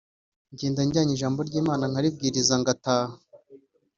[0.53, 3.13] ngenda njyanye ijambo ry’Imana nkaribwiriza ngataha